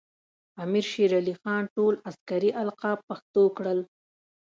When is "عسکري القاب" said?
2.09-2.99